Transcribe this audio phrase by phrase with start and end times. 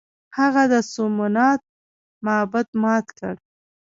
[0.37, 1.61] هغه د سومنات
[2.25, 3.35] معبد مات کړ.